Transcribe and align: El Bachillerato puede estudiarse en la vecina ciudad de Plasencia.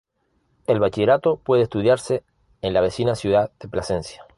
El 0.65 0.79
Bachillerato 0.79 1.37
puede 1.37 1.61
estudiarse 1.61 2.23
en 2.63 2.73
la 2.73 2.81
vecina 2.81 3.13
ciudad 3.13 3.51
de 3.59 3.67
Plasencia. 3.67 4.25